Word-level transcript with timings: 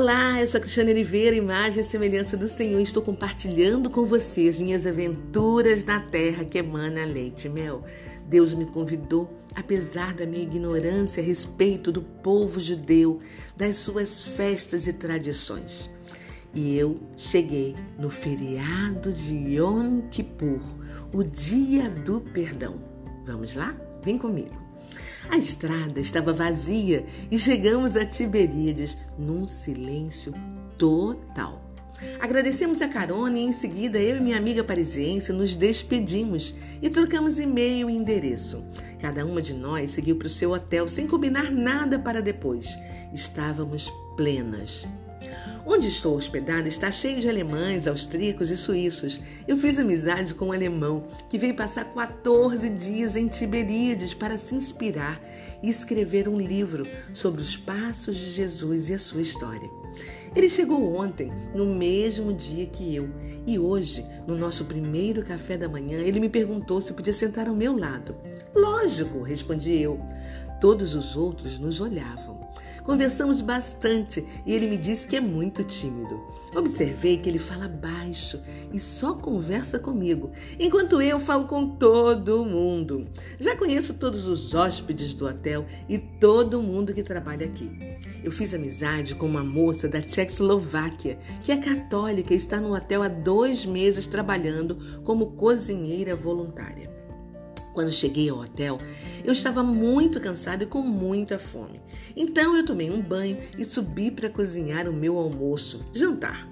Olá, 0.00 0.40
eu 0.40 0.46
sou 0.46 0.58
a 0.58 0.60
Cristiane 0.60 0.92
Oliveira, 0.92 1.34
imagem 1.34 1.80
e 1.80 1.84
semelhança 1.84 2.36
do 2.36 2.46
Senhor. 2.46 2.80
Estou 2.80 3.02
compartilhando 3.02 3.90
com 3.90 4.04
vocês 4.04 4.60
minhas 4.60 4.86
aventuras 4.86 5.82
na 5.84 5.98
terra 5.98 6.44
que 6.44 6.58
emana 6.58 7.04
leite 7.04 7.48
e 7.48 7.50
mel. 7.50 7.82
Deus 8.24 8.54
me 8.54 8.64
convidou, 8.64 9.28
apesar 9.56 10.14
da 10.14 10.24
minha 10.24 10.44
ignorância 10.44 11.20
a 11.20 11.26
respeito 11.26 11.90
do 11.90 12.00
povo 12.00 12.60
judeu, 12.60 13.18
das 13.56 13.74
suas 13.78 14.22
festas 14.22 14.86
e 14.86 14.92
tradições. 14.92 15.90
E 16.54 16.78
eu 16.78 17.00
cheguei 17.16 17.74
no 17.98 18.08
feriado 18.08 19.12
de 19.12 19.34
Yom 19.56 20.02
Kippur, 20.12 20.60
o 21.12 21.24
dia 21.24 21.90
do 21.90 22.20
perdão. 22.20 22.80
Vamos 23.26 23.56
lá? 23.56 23.74
Vem 24.04 24.16
comigo. 24.16 24.67
A 25.30 25.36
estrada 25.36 26.00
estava 26.00 26.32
vazia 26.32 27.04
e 27.30 27.38
chegamos 27.38 27.96
a 27.96 28.04
Tiberíades 28.04 28.96
num 29.18 29.46
silêncio 29.46 30.32
total. 30.78 31.62
Agradecemos 32.20 32.80
a 32.80 32.88
carona 32.88 33.38
e 33.38 33.42
em 33.42 33.52
seguida 33.52 33.98
eu 33.98 34.16
e 34.16 34.20
minha 34.20 34.36
amiga 34.36 34.64
parisiense 34.64 35.32
nos 35.32 35.54
despedimos 35.54 36.54
e 36.80 36.88
trocamos 36.88 37.38
e-mail 37.38 37.90
e 37.90 37.96
endereço. 37.96 38.64
Cada 39.00 39.26
uma 39.26 39.42
de 39.42 39.52
nós 39.52 39.90
seguiu 39.90 40.16
para 40.16 40.26
o 40.26 40.30
seu 40.30 40.52
hotel 40.52 40.88
sem 40.88 41.06
combinar 41.06 41.50
nada 41.50 41.98
para 41.98 42.22
depois. 42.22 42.78
Estávamos 43.12 43.92
plenas. 44.16 44.86
Onde 45.70 45.86
estou 45.86 46.16
hospedada 46.16 46.66
está 46.66 46.90
cheio 46.90 47.20
de 47.20 47.28
alemães, 47.28 47.86
austríacos 47.86 48.50
e 48.50 48.56
suíços. 48.56 49.20
Eu 49.46 49.58
fiz 49.58 49.78
amizade 49.78 50.34
com 50.34 50.46
um 50.46 50.52
alemão 50.52 51.04
que 51.28 51.36
veio 51.36 51.54
passar 51.54 51.84
14 51.92 52.70
dias 52.70 53.14
em 53.14 53.28
Tiberíades 53.28 54.14
para 54.14 54.38
se 54.38 54.54
inspirar 54.54 55.20
e 55.62 55.68
escrever 55.68 56.26
um 56.26 56.40
livro 56.40 56.84
sobre 57.12 57.42
os 57.42 57.54
passos 57.54 58.16
de 58.16 58.30
Jesus 58.30 58.88
e 58.88 58.94
a 58.94 58.98
sua 58.98 59.20
história. 59.20 59.68
Ele 60.34 60.48
chegou 60.48 60.96
ontem, 60.96 61.30
no 61.54 61.66
mesmo 61.66 62.32
dia 62.32 62.64
que 62.64 62.96
eu, 62.96 63.10
e 63.46 63.58
hoje, 63.58 64.06
no 64.26 64.38
nosso 64.38 64.64
primeiro 64.64 65.22
café 65.22 65.58
da 65.58 65.68
manhã, 65.68 65.98
ele 65.98 66.18
me 66.18 66.30
perguntou 66.30 66.80
se 66.80 66.94
podia 66.94 67.12
sentar 67.12 67.46
ao 67.46 67.54
meu 67.54 67.76
lado. 67.76 68.16
Lógico, 68.54 69.20
respondi 69.20 69.74
eu. 69.74 70.00
Todos 70.62 70.94
os 70.94 71.14
outros 71.14 71.58
nos 71.58 71.78
olhavam. 71.78 72.37
Conversamos 72.88 73.42
bastante 73.42 74.24
e 74.46 74.54
ele 74.54 74.66
me 74.66 74.78
disse 74.78 75.06
que 75.06 75.14
é 75.14 75.20
muito 75.20 75.62
tímido. 75.62 76.22
Observei 76.56 77.18
que 77.18 77.28
ele 77.28 77.38
fala 77.38 77.68
baixo 77.68 78.40
e 78.72 78.80
só 78.80 79.12
conversa 79.12 79.78
comigo, 79.78 80.32
enquanto 80.58 81.02
eu 81.02 81.20
falo 81.20 81.46
com 81.46 81.76
todo 81.76 82.46
mundo. 82.46 83.06
Já 83.38 83.54
conheço 83.54 83.92
todos 83.92 84.26
os 84.26 84.54
hóspedes 84.54 85.12
do 85.12 85.26
hotel 85.26 85.66
e 85.86 85.98
todo 85.98 86.62
mundo 86.62 86.94
que 86.94 87.02
trabalha 87.02 87.44
aqui. 87.44 87.70
Eu 88.24 88.32
fiz 88.32 88.54
amizade 88.54 89.14
com 89.14 89.26
uma 89.26 89.44
moça 89.44 89.86
da 89.86 90.00
Tchecoslováquia 90.00 91.18
que 91.42 91.52
é 91.52 91.58
católica 91.58 92.32
e 92.32 92.38
está 92.38 92.58
no 92.58 92.74
hotel 92.74 93.02
há 93.02 93.08
dois 93.08 93.66
meses 93.66 94.06
trabalhando 94.06 95.02
como 95.04 95.32
cozinheira 95.32 96.16
voluntária. 96.16 96.97
Quando 97.78 97.92
cheguei 97.92 98.28
ao 98.28 98.40
hotel, 98.40 98.76
eu 99.24 99.30
estava 99.30 99.62
muito 99.62 100.20
cansada 100.20 100.64
e 100.64 100.66
com 100.66 100.80
muita 100.80 101.38
fome. 101.38 101.80
Então 102.16 102.56
eu 102.56 102.64
tomei 102.64 102.90
um 102.90 103.00
banho 103.00 103.38
e 103.56 103.64
subi 103.64 104.10
para 104.10 104.28
cozinhar 104.28 104.88
o 104.88 104.92
meu 104.92 105.16
almoço, 105.16 105.86
jantar. 105.94 106.50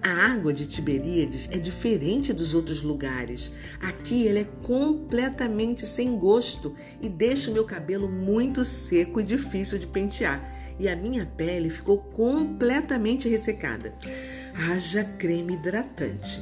A 0.00 0.08
água 0.32 0.52
de 0.52 0.68
Tiberíades 0.68 1.48
é 1.50 1.58
diferente 1.58 2.32
dos 2.32 2.54
outros 2.54 2.80
lugares. 2.80 3.50
Aqui 3.80 4.28
ela 4.28 4.38
é 4.38 4.44
completamente 4.44 5.84
sem 5.84 6.16
gosto 6.16 6.72
e 7.02 7.08
deixa 7.08 7.50
o 7.50 7.54
meu 7.54 7.64
cabelo 7.64 8.08
muito 8.08 8.64
seco 8.64 9.20
e 9.20 9.24
difícil 9.24 9.80
de 9.80 9.86
pentear. 9.88 10.76
E 10.78 10.88
a 10.88 10.94
minha 10.94 11.26
pele 11.26 11.70
ficou 11.70 11.98
completamente 11.98 13.28
ressecada. 13.28 13.92
Haja 14.54 15.02
creme 15.02 15.54
hidratante. 15.54 16.40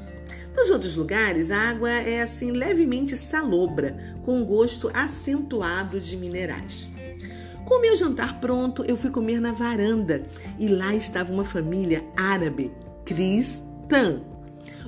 Nos 0.56 0.70
outros 0.70 0.96
lugares, 0.96 1.50
a 1.50 1.58
água 1.58 1.90
é 1.90 2.22
assim 2.22 2.50
levemente 2.50 3.14
salobra, 3.14 4.16
com 4.24 4.42
gosto 4.42 4.90
acentuado 4.94 6.00
de 6.00 6.16
minerais. 6.16 6.88
Com 7.66 7.80
meu 7.80 7.94
jantar 7.94 8.40
pronto, 8.40 8.82
eu 8.84 8.96
fui 8.96 9.10
comer 9.10 9.38
na 9.38 9.52
varanda 9.52 10.24
e 10.58 10.66
lá 10.66 10.94
estava 10.94 11.30
uma 11.30 11.44
família 11.44 12.02
árabe 12.16 12.72
cristã. 13.04 14.22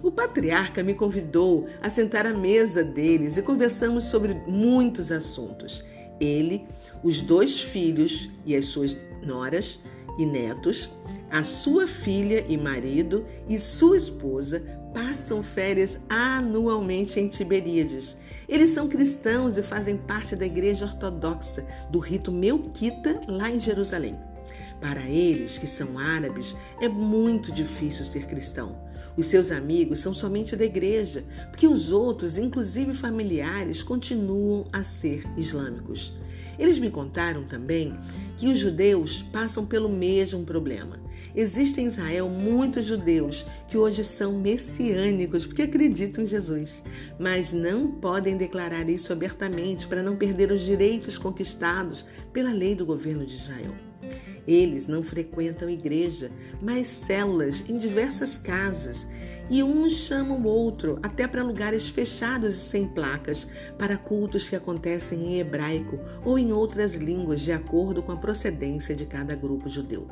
O 0.02 0.10
patriarca 0.10 0.82
me 0.82 0.94
convidou 0.94 1.68
a 1.82 1.90
sentar 1.90 2.24
à 2.24 2.32
mesa 2.32 2.82
deles 2.82 3.36
e 3.36 3.42
conversamos 3.42 4.04
sobre 4.04 4.34
muitos 4.46 5.12
assuntos. 5.12 5.84
Ele, 6.18 6.66
os 7.02 7.20
dois 7.20 7.60
filhos 7.60 8.30
e 8.46 8.56
as 8.56 8.64
suas 8.66 8.96
noras 9.22 9.80
e 10.18 10.26
netos, 10.26 10.90
a 11.30 11.42
sua 11.42 11.86
filha 11.86 12.44
e 12.48 12.56
marido 12.56 13.24
e 13.48 13.58
sua 13.58 13.96
esposa 13.96 14.62
passam 14.92 15.42
férias 15.42 15.98
anualmente 16.08 17.20
em 17.20 17.28
Tiberíades. 17.28 18.16
Eles 18.48 18.70
são 18.70 18.88
cristãos 18.88 19.56
e 19.56 19.62
fazem 19.62 19.96
parte 19.96 20.34
da 20.34 20.44
igreja 20.44 20.86
ortodoxa 20.86 21.64
do 21.90 21.98
rito 21.98 22.32
Melquita, 22.32 23.20
lá 23.28 23.50
em 23.50 23.58
Jerusalém. 23.58 24.18
Para 24.80 25.02
eles, 25.08 25.58
que 25.58 25.66
são 25.66 25.98
árabes, 25.98 26.56
é 26.80 26.88
muito 26.88 27.52
difícil 27.52 28.04
ser 28.04 28.26
cristão. 28.26 28.87
Os 29.18 29.26
seus 29.26 29.50
amigos 29.50 29.98
são 29.98 30.14
somente 30.14 30.54
da 30.54 30.64
igreja, 30.64 31.24
porque 31.50 31.66
os 31.66 31.90
outros, 31.90 32.38
inclusive 32.38 32.94
familiares, 32.94 33.82
continuam 33.82 34.68
a 34.72 34.84
ser 34.84 35.24
islâmicos. 35.36 36.12
Eles 36.56 36.78
me 36.78 36.88
contaram 36.88 37.42
também 37.42 37.98
que 38.36 38.46
os 38.46 38.60
judeus 38.60 39.20
passam 39.20 39.66
pelo 39.66 39.88
mesmo 39.88 40.44
problema. 40.44 41.00
Existem 41.34 41.84
em 41.84 41.88
Israel 41.88 42.28
muitos 42.28 42.84
judeus 42.84 43.44
que 43.66 43.76
hoje 43.76 44.04
são 44.04 44.38
messiânicos 44.38 45.44
porque 45.44 45.62
acreditam 45.62 46.22
em 46.22 46.26
Jesus, 46.26 46.84
mas 47.18 47.52
não 47.52 47.90
podem 47.90 48.36
declarar 48.36 48.88
isso 48.88 49.12
abertamente 49.12 49.88
para 49.88 50.00
não 50.00 50.14
perder 50.14 50.52
os 50.52 50.60
direitos 50.60 51.18
conquistados 51.18 52.04
pela 52.32 52.52
lei 52.52 52.76
do 52.76 52.86
governo 52.86 53.26
de 53.26 53.34
Israel. 53.34 53.87
Eles 54.46 54.86
não 54.86 55.02
frequentam 55.02 55.68
igreja, 55.68 56.30
mas 56.60 56.86
células 56.86 57.64
em 57.68 57.76
diversas 57.76 58.38
casas, 58.38 59.06
e 59.50 59.62
um 59.62 59.88
chama 59.88 60.34
o 60.34 60.46
outro 60.46 60.98
até 61.02 61.26
para 61.26 61.42
lugares 61.42 61.88
fechados 61.88 62.54
e 62.54 62.58
sem 62.58 62.86
placas, 62.86 63.46
para 63.78 63.96
cultos 63.96 64.48
que 64.48 64.56
acontecem 64.56 65.20
em 65.20 65.38
hebraico 65.40 65.98
ou 66.24 66.38
em 66.38 66.52
outras 66.52 66.94
línguas, 66.94 67.40
de 67.40 67.52
acordo 67.52 68.02
com 68.02 68.12
a 68.12 68.16
procedência 68.16 68.94
de 68.94 69.06
cada 69.06 69.34
grupo 69.34 69.68
judeu. 69.68 70.06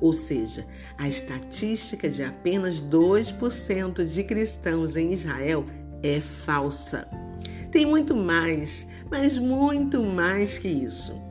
Ou 0.00 0.12
seja, 0.12 0.64
a 0.96 1.08
estatística 1.08 2.08
de 2.08 2.22
apenas 2.22 2.80
2% 2.80 4.04
de 4.04 4.22
cristãos 4.22 4.94
em 4.94 5.12
Israel 5.12 5.64
é 6.02 6.20
falsa. 6.20 7.06
Tem 7.72 7.84
muito 7.84 8.14
mais, 8.14 8.86
mas 9.10 9.36
muito 9.36 10.02
mais 10.02 10.58
que 10.58 10.68
isso. 10.68 11.27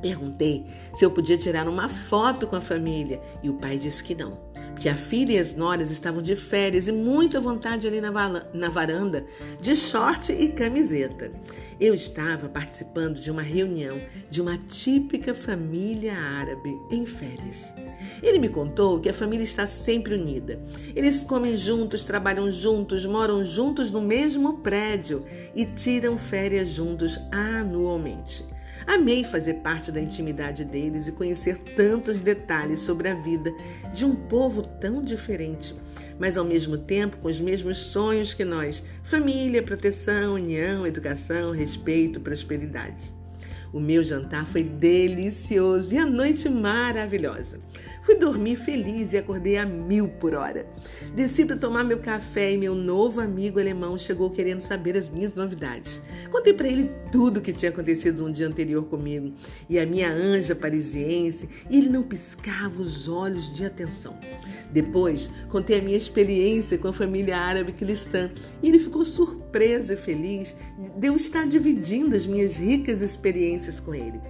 Perguntei 0.00 0.64
se 0.94 1.04
eu 1.04 1.10
podia 1.10 1.36
tirar 1.36 1.68
uma 1.68 1.88
foto 1.88 2.46
com 2.46 2.56
a 2.56 2.60
família 2.60 3.20
e 3.42 3.50
o 3.50 3.54
pai 3.54 3.76
disse 3.76 4.02
que 4.02 4.14
não, 4.14 4.38
porque 4.78 4.88
a 4.88 4.94
filha 4.94 5.32
e 5.32 5.38
as 5.40 5.56
noras 5.56 5.90
estavam 5.90 6.22
de 6.22 6.36
férias 6.36 6.86
e 6.86 6.92
muito 6.92 7.36
à 7.36 7.40
vontade 7.40 7.88
ali 7.88 8.00
na, 8.00 8.12
na 8.54 8.68
varanda, 8.68 9.26
de 9.60 9.74
short 9.74 10.32
e 10.32 10.52
camiseta. 10.52 11.32
Eu 11.80 11.94
estava 11.94 12.48
participando 12.48 13.18
de 13.18 13.28
uma 13.28 13.42
reunião 13.42 14.00
de 14.30 14.40
uma 14.40 14.56
típica 14.56 15.34
família 15.34 16.14
árabe 16.16 16.76
em 16.92 17.04
férias. 17.04 17.74
Ele 18.22 18.38
me 18.38 18.48
contou 18.48 19.00
que 19.00 19.08
a 19.08 19.12
família 19.12 19.42
está 19.42 19.66
sempre 19.66 20.14
unida. 20.14 20.60
Eles 20.94 21.24
comem 21.24 21.56
juntos, 21.56 22.04
trabalham 22.04 22.48
juntos, 22.48 23.04
moram 23.04 23.42
juntos 23.42 23.90
no 23.90 24.00
mesmo 24.00 24.58
prédio 24.58 25.24
e 25.56 25.64
tiram 25.64 26.16
férias 26.16 26.68
juntos 26.68 27.18
anualmente. 27.32 28.44
Amei 28.88 29.22
fazer 29.22 29.56
parte 29.56 29.92
da 29.92 30.00
intimidade 30.00 30.64
deles 30.64 31.06
e 31.06 31.12
conhecer 31.12 31.58
tantos 31.58 32.22
detalhes 32.22 32.80
sobre 32.80 33.06
a 33.10 33.14
vida 33.14 33.52
de 33.92 34.02
um 34.02 34.16
povo 34.16 34.62
tão 34.62 35.04
diferente, 35.04 35.74
mas 36.18 36.38
ao 36.38 36.44
mesmo 36.44 36.78
tempo 36.78 37.18
com 37.18 37.28
os 37.28 37.38
mesmos 37.38 37.76
sonhos 37.76 38.32
que 38.32 38.46
nós: 38.46 38.82
família, 39.02 39.62
proteção, 39.62 40.36
união, 40.36 40.86
educação, 40.86 41.50
respeito, 41.50 42.18
prosperidade. 42.18 43.12
O 43.72 43.80
meu 43.80 44.02
jantar 44.02 44.46
foi 44.46 44.62
delicioso 44.62 45.94
e 45.94 45.98
a 45.98 46.06
noite 46.06 46.48
maravilhosa. 46.48 47.60
Fui 48.02 48.14
dormir 48.14 48.56
feliz 48.56 49.12
e 49.12 49.18
acordei 49.18 49.58
a 49.58 49.66
mil 49.66 50.08
por 50.08 50.34
hora. 50.34 50.66
Desci 51.14 51.44
para 51.44 51.58
tomar 51.58 51.84
meu 51.84 51.98
café 51.98 52.52
e 52.52 52.56
meu 52.56 52.74
novo 52.74 53.20
amigo 53.20 53.60
alemão 53.60 53.98
chegou 53.98 54.30
querendo 54.30 54.62
saber 54.62 54.96
as 54.96 55.08
minhas 55.08 55.34
novidades. 55.34 56.02
Contei 56.30 56.54
para 56.54 56.68
ele 56.68 56.90
tudo 57.12 57.38
o 57.38 57.40
que 57.42 57.52
tinha 57.52 57.70
acontecido 57.70 58.22
no 58.22 58.32
dia 58.32 58.46
anterior 58.46 58.84
comigo 58.84 59.34
e 59.68 59.78
a 59.78 59.84
minha 59.84 60.10
anja 60.10 60.54
parisiense 60.54 61.48
e 61.68 61.78
ele 61.78 61.88
não 61.88 62.02
piscava 62.02 62.80
os 62.80 63.08
olhos 63.08 63.52
de 63.52 63.64
atenção. 63.66 64.16
Depois, 64.72 65.30
contei 65.50 65.78
a 65.78 65.82
minha 65.82 65.96
experiência 65.96 66.78
com 66.78 66.88
a 66.88 66.92
família 66.92 67.36
árabe 67.36 67.72
cristã 67.72 68.30
e 68.62 68.68
ele 68.68 68.78
ficou 68.78 69.04
surpreso 69.04 69.47
e 69.90 69.96
feliz 69.96 70.54
de 70.96 71.08
eu 71.08 71.16
estar 71.16 71.46
dividindo 71.46 72.14
as 72.14 72.26
minhas 72.26 72.58
ricas 72.58 73.02
experiências 73.02 73.80
com 73.80 73.94
ele. 73.94 74.20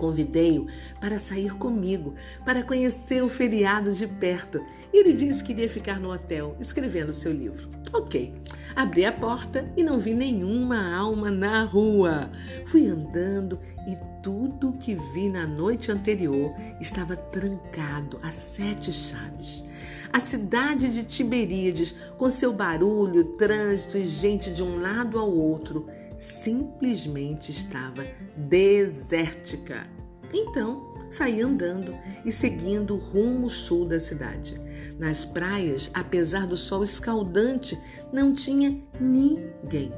Convidei-o 0.00 0.66
para 0.98 1.18
sair 1.18 1.54
comigo, 1.56 2.14
para 2.42 2.62
conhecer 2.62 3.22
o 3.22 3.28
feriado 3.28 3.92
de 3.92 4.06
perto. 4.06 4.64
Ele 4.90 5.12
disse 5.12 5.44
que 5.44 5.52
iria 5.52 5.68
ficar 5.68 6.00
no 6.00 6.10
hotel, 6.10 6.56
escrevendo 6.58 7.12
seu 7.12 7.30
livro. 7.30 7.68
Ok. 7.92 8.34
Abri 8.74 9.04
a 9.04 9.12
porta 9.12 9.70
e 9.76 9.82
não 9.82 9.98
vi 9.98 10.14
nenhuma 10.14 10.96
alma 10.96 11.30
na 11.30 11.64
rua. 11.64 12.30
Fui 12.66 12.86
andando 12.86 13.60
e 13.86 13.94
tudo 14.22 14.72
que 14.72 14.94
vi 15.12 15.28
na 15.28 15.46
noite 15.46 15.92
anterior 15.92 16.50
estava 16.80 17.14
trancado 17.14 18.18
a 18.22 18.32
sete 18.32 18.90
chaves. 18.90 19.62
A 20.10 20.18
cidade 20.18 20.88
de 20.88 21.04
Tiberíades, 21.04 21.94
com 22.16 22.30
seu 22.30 22.54
barulho, 22.54 23.34
trânsito 23.34 23.98
e 23.98 24.06
gente 24.06 24.50
de 24.50 24.62
um 24.62 24.80
lado 24.80 25.18
ao 25.18 25.30
outro, 25.30 25.86
simplesmente 26.20 27.50
estava 27.50 28.06
desértica. 28.36 29.88
Então, 30.32 30.94
saí 31.10 31.40
andando 31.40 31.96
e 32.24 32.30
seguindo 32.30 32.96
rumo 32.96 33.48
sul 33.48 33.86
da 33.86 33.98
cidade. 33.98 34.60
Nas 34.98 35.24
praias, 35.24 35.90
apesar 35.94 36.46
do 36.46 36.56
sol 36.56 36.84
escaldante, 36.84 37.76
não 38.12 38.34
tinha 38.34 38.78
ninguém. 39.00 39.92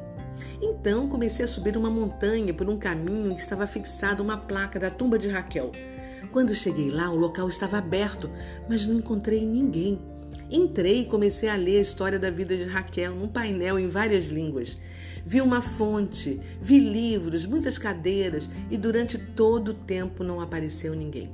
Então 0.62 1.08
comecei 1.08 1.44
a 1.44 1.48
subir 1.48 1.76
uma 1.76 1.90
montanha 1.90 2.54
por 2.54 2.70
um 2.70 2.78
caminho 2.78 3.32
em 3.32 3.34
que 3.34 3.40
estava 3.40 3.66
fixada 3.66 4.22
uma 4.22 4.36
placa 4.36 4.78
da 4.78 4.90
tumba 4.90 5.18
de 5.18 5.28
Raquel. 5.28 5.72
Quando 6.30 6.54
cheguei 6.54 6.90
lá, 6.90 7.10
o 7.10 7.16
local 7.16 7.48
estava 7.48 7.78
aberto, 7.78 8.30
mas 8.68 8.86
não 8.86 8.94
encontrei 8.94 9.44
ninguém. 9.44 10.00
Entrei 10.48 11.00
e 11.00 11.04
comecei 11.04 11.48
a 11.48 11.56
ler 11.56 11.78
a 11.78 11.82
história 11.82 12.18
da 12.18 12.30
vida 12.30 12.56
de 12.56 12.64
Raquel 12.64 13.14
num 13.14 13.28
painel 13.28 13.78
em 13.78 13.88
várias 13.88 14.26
línguas. 14.26 14.78
Vi 15.24 15.40
uma 15.40 15.62
fonte, 15.62 16.40
vi 16.60 16.78
livros, 16.78 17.46
muitas 17.46 17.78
cadeiras 17.78 18.48
e 18.70 18.76
durante 18.76 19.18
todo 19.18 19.68
o 19.68 19.74
tempo 19.74 20.24
não 20.24 20.40
apareceu 20.40 20.94
ninguém. 20.94 21.30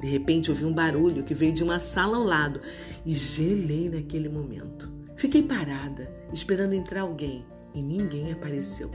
De 0.00 0.08
repente 0.08 0.50
ouvi 0.50 0.64
um 0.64 0.72
barulho 0.72 1.24
que 1.24 1.34
veio 1.34 1.52
de 1.52 1.64
uma 1.64 1.80
sala 1.80 2.16
ao 2.16 2.22
lado 2.22 2.60
e 3.04 3.14
gelei 3.14 3.88
naquele 3.88 4.28
momento. 4.28 4.90
Fiquei 5.16 5.42
parada, 5.42 6.10
esperando 6.32 6.74
entrar 6.74 7.02
alguém 7.02 7.44
e 7.74 7.82
ninguém 7.82 8.32
apareceu. 8.32 8.90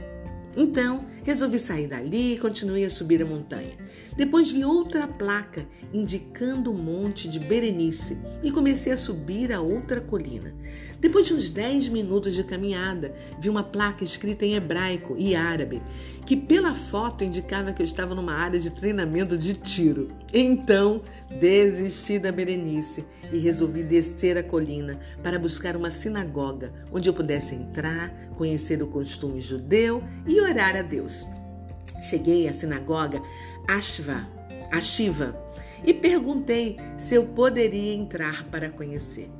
Então, 0.56 1.04
resolvi 1.24 1.58
sair 1.58 1.88
dali 1.88 2.34
e 2.34 2.38
continuei 2.38 2.84
a 2.84 2.90
subir 2.90 3.20
a 3.22 3.26
montanha. 3.26 3.76
Depois 4.16 4.50
vi 4.50 4.64
outra 4.64 5.08
placa 5.08 5.66
indicando 5.92 6.70
o 6.70 6.78
monte 6.78 7.28
de 7.28 7.40
Berenice 7.40 8.16
e 8.42 8.50
comecei 8.52 8.92
a 8.92 8.96
subir 8.96 9.52
a 9.52 9.60
outra 9.60 10.00
colina. 10.00 10.54
Depois 11.00 11.26
de 11.26 11.34
uns 11.34 11.50
10 11.50 11.88
minutos 11.88 12.34
de 12.34 12.44
caminhada, 12.44 13.14
vi 13.40 13.48
uma 13.48 13.62
placa 13.62 14.04
escrita 14.04 14.44
em 14.44 14.54
hebraico 14.54 15.16
e 15.18 15.34
árabe, 15.34 15.82
que 16.24 16.36
pela 16.36 16.74
foto 16.74 17.24
indicava 17.24 17.72
que 17.72 17.82
eu 17.82 17.84
estava 17.84 18.14
numa 18.14 18.32
área 18.32 18.58
de 18.58 18.70
treinamento 18.70 19.36
de 19.36 19.54
tiro. 19.54 20.08
Então, 20.32 21.02
desisti 21.40 22.18
da 22.18 22.30
Berenice 22.30 23.04
e 23.32 23.38
resolvi 23.38 23.82
descer 23.82 24.38
a 24.38 24.42
colina 24.42 24.98
para 25.22 25.38
buscar 25.38 25.76
uma 25.76 25.90
sinagoga 25.90 26.72
onde 26.92 27.08
eu 27.08 27.14
pudesse 27.14 27.54
entrar, 27.54 28.10
conhecer 28.36 28.82
o 28.82 28.86
costume 28.86 29.40
judeu 29.40 30.02
e 30.26 30.40
orar 30.44 30.76
a 30.76 30.82
Deus. 30.82 31.26
Cheguei 32.02 32.48
à 32.48 32.52
sinagoga 32.52 33.22
Ashva, 33.66 34.28
Ashiva 34.70 35.36
e 35.84 35.92
perguntei 35.92 36.76
se 36.96 37.14
eu 37.14 37.26
poderia 37.26 37.94
entrar 37.94 38.44
para 38.44 38.70
conhecer. 38.70 39.30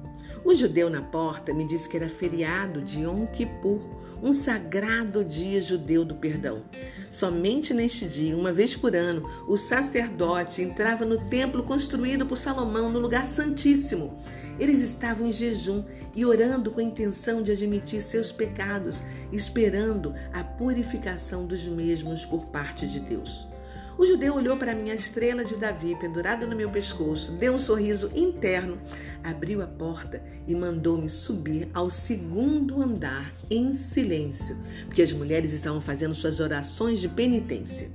O 0.44 0.54
judeu 0.54 0.90
na 0.90 1.00
porta 1.00 1.54
me 1.54 1.66
disse 1.66 1.88
que 1.88 1.96
era 1.96 2.08
feriado 2.08 2.82
de 2.82 3.02
Yom 3.02 3.26
Kippur, 3.26 3.80
um 4.22 4.32
sagrado 4.32 5.24
dia 5.24 5.60
judeu 5.60 6.04
do 6.04 6.14
perdão. 6.14 6.62
Somente 7.10 7.72
neste 7.72 8.06
dia, 8.06 8.36
uma 8.36 8.52
vez 8.52 8.74
por 8.74 8.94
ano, 8.94 9.28
o 9.46 9.56
sacerdote 9.56 10.62
entrava 10.62 11.04
no 11.04 11.20
templo 11.28 11.62
construído 11.62 12.26
por 12.26 12.36
Salomão, 12.36 12.90
no 12.90 12.98
lugar 12.98 13.26
santíssimo. 13.26 14.16
Eles 14.58 14.80
estavam 14.80 15.26
em 15.26 15.32
jejum 15.32 15.84
e 16.14 16.24
orando 16.24 16.70
com 16.70 16.80
a 16.80 16.84
intenção 16.84 17.42
de 17.42 17.52
admitir 17.52 18.02
seus 18.02 18.32
pecados, 18.32 19.02
esperando 19.32 20.14
a 20.32 20.42
purificação 20.44 21.46
dos 21.46 21.66
mesmos 21.66 22.24
por 22.24 22.46
parte 22.46 22.86
de 22.86 23.00
Deus. 23.00 23.53
O 23.96 24.04
judeu 24.04 24.34
olhou 24.34 24.56
para 24.56 24.74
minha 24.74 24.94
estrela 24.94 25.44
de 25.44 25.56
Davi 25.56 25.96
pendurada 26.00 26.44
no 26.46 26.56
meu 26.56 26.68
pescoço, 26.68 27.30
deu 27.32 27.54
um 27.54 27.58
sorriso 27.58 28.10
interno, 28.12 28.76
abriu 29.22 29.62
a 29.62 29.68
porta 29.68 30.20
e 30.48 30.54
mandou-me 30.54 31.08
subir 31.08 31.68
ao 31.72 31.88
segundo 31.88 32.82
andar 32.82 33.32
em 33.48 33.72
silêncio, 33.72 34.56
porque 34.86 35.02
as 35.02 35.12
mulheres 35.12 35.52
estavam 35.52 35.80
fazendo 35.80 36.14
suas 36.14 36.40
orações 36.40 37.00
de 37.00 37.08
penitência. 37.08 37.88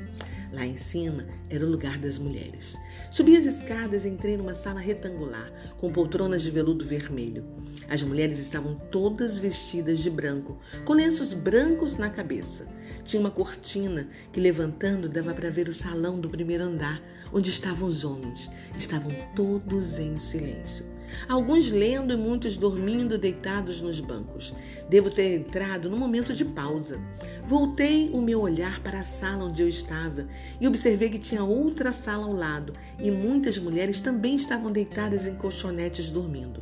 Lá 0.52 0.66
em 0.66 0.78
cima 0.78 1.26
era 1.48 1.64
o 1.64 1.70
lugar 1.70 2.00
das 2.00 2.18
mulheres. 2.18 2.76
Subi 3.12 3.38
as 3.38 3.46
escadas 3.46 4.04
e 4.04 4.10
entrei 4.10 4.36
numa 4.36 4.56
sala 4.56 4.80
retangular, 4.80 5.52
com 5.78 5.94
poltronas 5.94 6.42
de 6.42 6.50
veludo 6.50 6.84
vermelho. 6.84 7.46
As 7.88 8.02
mulheres 8.02 8.40
estavam 8.40 8.76
todas 8.92 9.38
vestidas 9.38 10.00
de 10.00 10.10
branco, 10.10 10.60
com 10.86 10.94
lenços 10.94 11.34
brancos 11.34 11.96
na 11.98 12.10
cabeça. 12.10 12.68
Tinha 13.06 13.20
uma 13.20 13.32
cortina 13.32 14.08
que, 14.32 14.40
levantando, 14.40 15.08
dava 15.08 15.34
para 15.34 15.52
ver 15.52 15.70
o 15.70 15.74
salão 15.74 16.20
do 16.20 16.30
primeiro 16.30 16.64
andar, 16.64 17.02
onde 17.32 17.52
estavam 17.52 17.88
os 17.88 18.04
homens. 18.04 18.50
Estavam 18.76 19.12
todos 19.36 20.00
em 20.00 20.18
silêncio. 20.18 20.86
Alguns 21.28 21.72
lendo 21.72 22.14
e 22.14 22.18
muitos 22.18 22.58
dormindo 22.58 23.18
deitados 23.18 23.82
nos 23.82 24.00
bancos. 24.00 24.54
Devo 24.90 25.10
ter 25.10 25.36
entrado 25.36 25.90
no 25.90 25.98
momento 25.98 26.34
de 26.34 26.46
pausa. 26.46 27.00
Voltei 27.46 28.10
o 28.12 28.22
meu 28.22 28.42
olhar 28.42 28.80
para 28.82 29.00
a 29.00 29.04
sala 29.04 29.46
onde 29.46 29.62
eu 29.62 29.70
estava 29.70 30.28
e 30.60 30.68
observei 30.68 31.10
que 31.10 31.20
tinha 31.20 31.44
outra 31.44 31.92
sala 31.92 32.26
ao 32.26 32.34
lado 32.34 32.74
e 33.00 33.10
muitas 33.12 33.58
mulheres 33.58 34.02
também 34.02 34.36
estavam 34.36 34.72
deitadas 34.72 35.28
em 35.28 35.36
colchonetes 35.36 36.10
dormindo. 36.10 36.60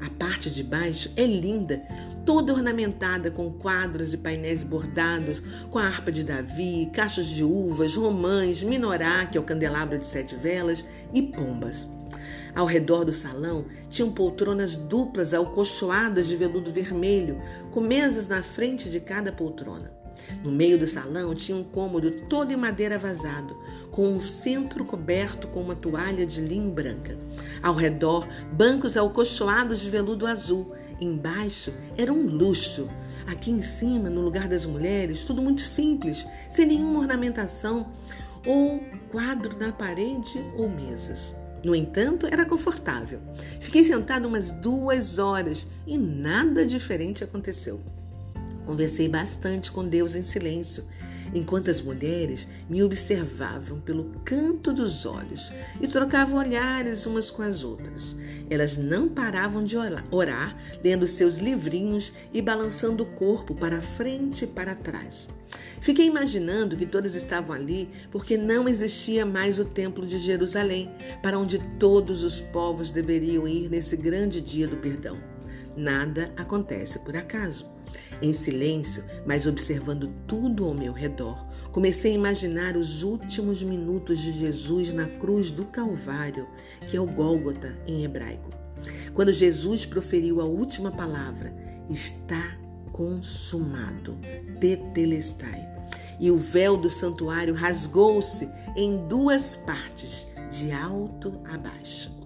A 0.00 0.10
parte 0.10 0.50
de 0.50 0.62
baixo 0.62 1.10
é 1.16 1.26
linda, 1.26 1.82
toda 2.24 2.52
ornamentada 2.52 3.30
com 3.30 3.50
quadros 3.50 4.12
e 4.12 4.18
painéis 4.18 4.62
bordados, 4.62 5.42
com 5.70 5.78
a 5.78 5.86
harpa 5.86 6.12
de 6.12 6.22
Davi, 6.22 6.90
cachos 6.92 7.26
de 7.26 7.42
uvas, 7.42 7.94
romãs, 7.94 8.62
minorá, 8.62 9.24
que 9.26 9.38
é 9.38 9.40
o 9.40 9.44
candelabro 9.44 9.98
de 9.98 10.04
sete 10.04 10.36
velas, 10.36 10.84
e 11.14 11.22
pombas. 11.22 11.88
Ao 12.56 12.64
redor 12.64 13.04
do 13.04 13.12
salão 13.12 13.66
tinham 13.90 14.10
poltronas 14.10 14.76
duplas 14.76 15.34
alcochoadas 15.34 16.26
de 16.26 16.34
veludo 16.36 16.72
vermelho, 16.72 17.38
com 17.70 17.82
mesas 17.82 18.26
na 18.26 18.42
frente 18.42 18.88
de 18.88 18.98
cada 18.98 19.30
poltrona. 19.30 19.92
No 20.42 20.50
meio 20.50 20.78
do 20.78 20.86
salão 20.86 21.34
tinha 21.34 21.54
um 21.54 21.62
cômodo 21.62 22.10
todo 22.30 22.50
em 22.50 22.56
madeira 22.56 22.98
vazado, 22.98 23.54
com 23.90 24.08
um 24.08 24.18
centro 24.18 24.86
coberto 24.86 25.48
com 25.48 25.60
uma 25.60 25.76
toalha 25.76 26.24
de 26.24 26.40
linho 26.40 26.70
branca. 26.70 27.18
Ao 27.62 27.74
redor, 27.74 28.26
bancos 28.50 28.96
alcochoados 28.96 29.80
de 29.80 29.90
veludo 29.90 30.26
azul. 30.26 30.72
Embaixo 30.98 31.74
era 31.94 32.10
um 32.10 32.26
luxo. 32.26 32.88
Aqui 33.26 33.50
em 33.50 33.60
cima, 33.60 34.08
no 34.08 34.22
lugar 34.22 34.48
das 34.48 34.64
mulheres, 34.64 35.24
tudo 35.24 35.42
muito 35.42 35.60
simples, 35.60 36.26
sem 36.48 36.64
nenhuma 36.64 37.00
ornamentação, 37.00 37.92
ou 38.46 38.80
quadro 39.10 39.58
na 39.58 39.72
parede 39.72 40.42
ou 40.56 40.70
mesas. 40.70 41.36
No 41.66 41.74
entanto, 41.74 42.28
era 42.28 42.46
confortável. 42.46 43.18
Fiquei 43.58 43.82
sentada 43.82 44.28
umas 44.28 44.52
duas 44.52 45.18
horas 45.18 45.66
e 45.84 45.98
nada 45.98 46.64
diferente 46.64 47.24
aconteceu. 47.24 47.80
Conversei 48.64 49.08
bastante 49.08 49.72
com 49.72 49.84
Deus 49.84 50.14
em 50.14 50.22
silêncio, 50.22 50.84
enquanto 51.34 51.70
as 51.70 51.80
mulheres 51.80 52.46
me 52.68 52.82
observavam 52.82 53.80
pelo 53.80 54.04
canto 54.24 54.72
dos 54.72 55.06
olhos 55.06 55.52
e 55.80 55.86
trocavam 55.86 56.38
olhares 56.38 57.06
umas 57.06 57.30
com 57.30 57.42
as 57.42 57.62
outras. 57.62 58.16
Elas 58.48 58.76
não 58.76 59.08
paravam 59.08 59.64
de 59.64 59.76
orar, 60.10 60.56
lendo 60.82 61.06
seus 61.06 61.38
livrinhos 61.38 62.12
e 62.32 62.40
balançando 62.40 63.02
o 63.02 63.06
corpo 63.06 63.54
para 63.54 63.80
frente 63.80 64.44
e 64.44 64.48
para 64.48 64.74
trás. 64.74 65.28
Fiquei 65.80 66.06
imaginando 66.06 66.76
que 66.76 66.86
todas 66.86 67.14
estavam 67.14 67.54
ali 67.54 67.88
porque 68.10 68.36
não 68.36 68.68
existia 68.68 69.24
mais 69.24 69.58
o 69.58 69.64
Templo 69.64 70.06
de 70.06 70.18
Jerusalém, 70.18 70.90
para 71.22 71.38
onde 71.38 71.58
todos 71.78 72.24
os 72.24 72.40
povos 72.40 72.90
deveriam 72.90 73.46
ir 73.46 73.68
nesse 73.68 73.96
grande 73.96 74.40
dia 74.40 74.66
do 74.66 74.76
perdão. 74.76 75.18
Nada 75.76 76.32
acontece 76.36 76.98
por 76.98 77.16
acaso. 77.16 77.75
Em 78.20 78.32
silêncio, 78.32 79.04
mas 79.26 79.46
observando 79.46 80.12
tudo 80.26 80.64
ao 80.64 80.74
meu 80.74 80.92
redor, 80.92 81.46
comecei 81.72 82.12
a 82.12 82.14
imaginar 82.14 82.76
os 82.76 83.02
últimos 83.02 83.62
minutos 83.62 84.20
de 84.20 84.32
Jesus 84.32 84.92
na 84.92 85.06
cruz 85.06 85.50
do 85.50 85.64
Calvário, 85.66 86.46
que 86.88 86.96
é 86.96 87.00
o 87.00 87.06
Gólgota 87.06 87.76
em 87.86 88.04
hebraico. 88.04 88.50
Quando 89.14 89.32
Jesus 89.32 89.86
proferiu 89.86 90.40
a 90.40 90.44
última 90.44 90.90
palavra, 90.90 91.54
está 91.88 92.56
consumado, 92.92 94.18
tetelestai. 94.60 95.68
E 96.18 96.30
o 96.30 96.36
véu 96.36 96.76
do 96.76 96.88
santuário 96.88 97.54
rasgou-se 97.54 98.48
em 98.74 99.06
duas 99.06 99.56
partes, 99.56 100.26
de 100.50 100.72
alto 100.72 101.40
a 101.44 101.58
baixo. 101.58 102.25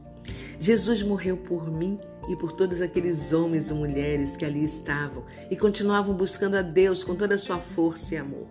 Jesus 0.60 1.02
morreu 1.02 1.38
por 1.38 1.70
mim 1.70 1.98
e 2.28 2.36
por 2.36 2.52
todos 2.52 2.82
aqueles 2.82 3.32
homens 3.32 3.70
e 3.70 3.74
mulheres 3.74 4.36
que 4.36 4.44
ali 4.44 4.62
estavam 4.62 5.24
e 5.50 5.56
continuavam 5.56 6.14
buscando 6.14 6.54
a 6.54 6.60
Deus 6.60 7.02
com 7.02 7.16
toda 7.16 7.36
a 7.36 7.38
sua 7.38 7.56
força 7.56 8.14
e 8.14 8.18
amor. 8.18 8.46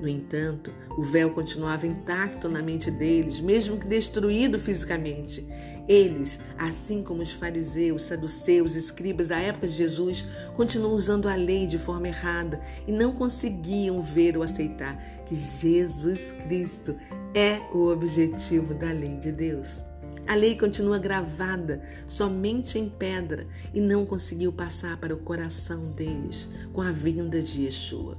No 0.00 0.08
entanto, 0.08 0.72
o 0.98 1.04
véu 1.04 1.30
continuava 1.30 1.86
intacto 1.86 2.48
na 2.48 2.60
mente 2.60 2.90
deles, 2.90 3.38
mesmo 3.38 3.78
que 3.78 3.86
destruído 3.86 4.58
fisicamente. 4.58 5.46
Eles, 5.88 6.40
assim 6.58 7.04
como 7.04 7.22
os 7.22 7.30
fariseus, 7.30 8.02
saduceus, 8.02 8.74
escribas 8.74 9.28
da 9.28 9.38
época 9.38 9.68
de 9.68 9.74
Jesus, 9.74 10.26
continuam 10.56 10.92
usando 10.92 11.28
a 11.28 11.36
lei 11.36 11.68
de 11.68 11.78
forma 11.78 12.08
errada 12.08 12.60
e 12.84 12.90
não 12.90 13.12
conseguiam 13.12 14.02
ver 14.02 14.36
ou 14.36 14.42
aceitar 14.42 15.00
que 15.24 15.36
Jesus 15.36 16.32
Cristo 16.32 16.96
é 17.32 17.60
o 17.72 17.92
objetivo 17.92 18.74
da 18.74 18.90
lei 18.90 19.18
de 19.18 19.30
Deus. 19.30 19.84
A 20.26 20.34
lei 20.34 20.56
continua 20.56 20.98
gravada 20.98 21.82
somente 22.06 22.78
em 22.78 22.88
pedra 22.88 23.46
e 23.74 23.80
não 23.80 24.06
conseguiu 24.06 24.52
passar 24.52 24.96
para 24.96 25.14
o 25.14 25.18
coração 25.18 25.90
deles 25.92 26.48
com 26.72 26.80
a 26.80 26.92
vinda 26.92 27.42
de 27.42 27.64
Yeshua. 27.64 28.16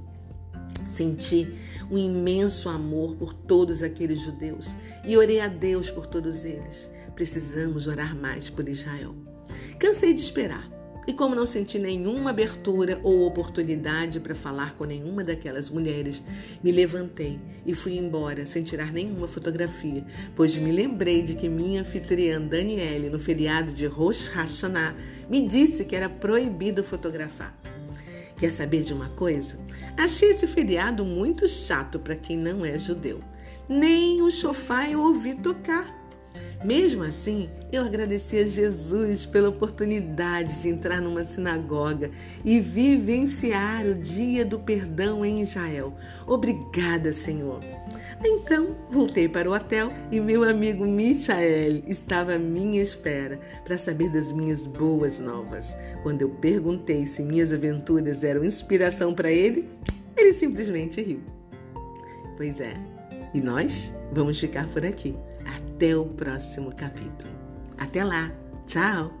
Senti 0.88 1.48
um 1.90 1.98
imenso 1.98 2.68
amor 2.68 3.16
por 3.16 3.32
todos 3.32 3.82
aqueles 3.82 4.20
judeus 4.20 4.74
e 5.04 5.16
orei 5.16 5.40
a 5.40 5.48
Deus 5.48 5.90
por 5.90 6.06
todos 6.06 6.44
eles. 6.44 6.90
Precisamos 7.14 7.86
orar 7.86 8.14
mais 8.14 8.48
por 8.48 8.68
Israel. 8.68 9.14
Cansei 9.78 10.14
de 10.14 10.20
esperar. 10.20 10.75
E 11.06 11.12
como 11.12 11.36
não 11.36 11.46
senti 11.46 11.78
nenhuma 11.78 12.30
abertura 12.30 13.00
ou 13.04 13.26
oportunidade 13.26 14.18
para 14.18 14.34
falar 14.34 14.74
com 14.74 14.84
nenhuma 14.84 15.22
daquelas 15.22 15.70
mulheres, 15.70 16.20
me 16.62 16.72
levantei 16.72 17.38
e 17.64 17.74
fui 17.74 17.96
embora 17.96 18.44
sem 18.44 18.64
tirar 18.64 18.92
nenhuma 18.92 19.28
fotografia, 19.28 20.04
pois 20.34 20.56
me 20.56 20.72
lembrei 20.72 21.22
de 21.22 21.36
que 21.36 21.48
minha 21.48 21.82
anfitriã 21.82 22.40
Daniele, 22.40 23.08
no 23.08 23.20
feriado 23.20 23.72
de 23.72 23.86
Rosh 23.86 24.26
Hashanah, 24.28 24.96
me 25.30 25.46
disse 25.46 25.84
que 25.84 25.94
era 25.94 26.08
proibido 26.08 26.82
fotografar. 26.82 27.56
Quer 28.36 28.50
saber 28.50 28.82
de 28.82 28.92
uma 28.92 29.08
coisa? 29.10 29.58
Achei 29.96 30.30
esse 30.30 30.46
feriado 30.46 31.04
muito 31.04 31.48
chato 31.48 31.98
para 31.98 32.16
quem 32.16 32.36
não 32.36 32.64
é 32.64 32.78
judeu. 32.78 33.20
Nem 33.68 34.20
o 34.22 34.30
chofá 34.30 34.88
eu 34.90 35.00
ouvi 35.00 35.34
tocar. 35.34 35.95
Mesmo 36.66 37.04
assim, 37.04 37.48
eu 37.70 37.84
agradeci 37.84 38.38
a 38.38 38.44
Jesus 38.44 39.24
pela 39.24 39.50
oportunidade 39.50 40.62
de 40.62 40.68
entrar 40.68 41.00
numa 41.00 41.24
sinagoga 41.24 42.10
e 42.44 42.58
vivenciar 42.58 43.86
o 43.86 43.94
dia 43.94 44.44
do 44.44 44.58
perdão 44.58 45.24
em 45.24 45.40
Israel. 45.40 45.94
Obrigada, 46.26 47.12
Senhor. 47.12 47.60
Então, 48.24 48.76
voltei 48.90 49.28
para 49.28 49.48
o 49.48 49.54
hotel 49.54 49.92
e 50.10 50.18
meu 50.18 50.42
amigo 50.42 50.84
Michael 50.84 51.84
estava 51.86 52.34
à 52.34 52.38
minha 52.38 52.82
espera 52.82 53.38
para 53.64 53.78
saber 53.78 54.10
das 54.10 54.32
minhas 54.32 54.66
boas 54.66 55.20
novas. 55.20 55.76
Quando 56.02 56.22
eu 56.22 56.30
perguntei 56.30 57.06
se 57.06 57.22
minhas 57.22 57.52
aventuras 57.52 58.24
eram 58.24 58.44
inspiração 58.44 59.14
para 59.14 59.30
ele, 59.30 59.68
ele 60.16 60.32
simplesmente 60.32 61.00
riu. 61.00 61.20
Pois 62.36 62.60
é, 62.60 62.74
e 63.32 63.40
nós 63.40 63.94
vamos 64.12 64.40
ficar 64.40 64.66
por 64.70 64.84
aqui 64.84 65.14
até 65.76 65.94
o 65.94 66.06
próximo 66.06 66.74
capítulo. 66.74 67.30
Até 67.76 68.02
lá, 68.02 68.32
tchau! 68.66 69.12